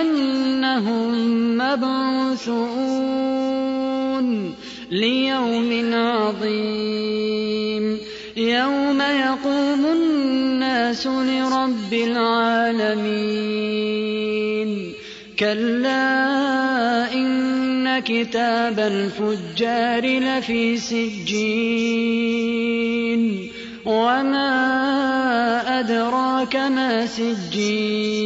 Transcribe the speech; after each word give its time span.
أنهم 0.00 1.58
مبعوثون 1.58 3.06
ليوم 4.90 5.94
عظيم. 5.94 7.98
يوم 8.36 9.00
يقوم 9.00 9.86
الناس 9.86 11.06
لرب 11.06 11.92
العالمين. 11.92 14.92
كلا 15.38 17.14
إن 17.14 17.98
كتاب 17.98 18.80
الفجار 18.80 20.18
لفي 20.18 20.76
سجين. 20.76 22.36
وما 23.86 25.80
أدراك 25.80 26.56
ما 26.56 27.06
سجين. 27.06 28.25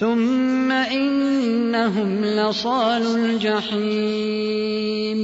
ثم 0.00 0.72
إنهم 0.72 2.24
لصال 2.24 3.16
الجحيم. 3.16 5.20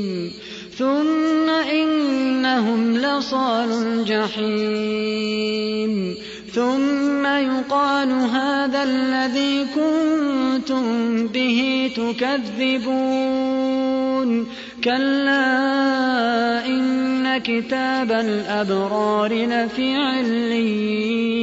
ثم 0.78 1.50
إنهم 1.50 2.96
لصال 2.96 3.72
الجحيم. 3.72 6.14
ثم 6.52 7.26
يقال 7.26 8.12
هذا 8.12 8.82
الذي 8.82 9.66
كنتم 9.74 11.26
به 11.26 11.90
تكذبون. 11.96 14.46
كلا 14.84 16.66
إن 16.66 17.38
كتاب 17.38 18.12
الأبرار 18.12 19.32
لفي 19.32 19.96
عليين. 19.96 21.42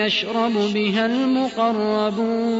يشرب 0.06 0.52
بها 0.74 1.06
المقربون. 1.06 2.52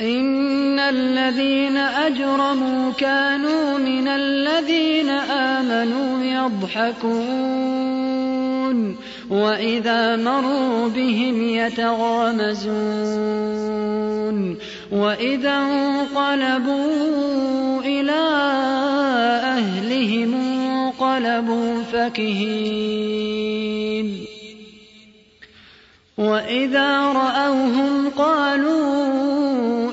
إن 0.00 0.78
الذين 0.78 1.76
أجرموا 1.76 2.92
كانوا 2.92 3.78
من 3.78 4.08
الذين 4.08 5.08
آمنوا 5.08 6.24
يضحكون. 6.24 8.25
وإذا 9.30 10.16
مروا 10.16 10.88
بهم 10.88 11.42
يتغامزون 11.42 12.96
وإذا 14.92 15.56
انقلبوا 15.58 16.86
إلى 17.80 18.26
أهلهم 19.56 20.34
انقلبوا 20.34 21.82
فكهين 21.82 23.36
وإذا 26.18 27.12
رأوهم 27.12 28.10
قالوا 28.16 29.92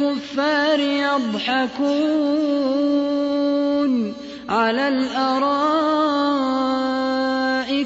الكفار 0.00 0.80
يضحكون 0.80 1.80
على 4.48 4.88
الأرائك 4.88 5.52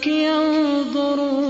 ينظرون 0.06 1.44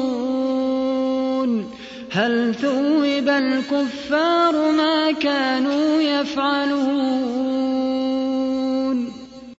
هل 2.13 2.55
ثوب 2.55 3.29
الكفار 3.29 4.71
ما 4.71 5.13
كانوا 5.13 6.03
يفعلون 6.03 7.54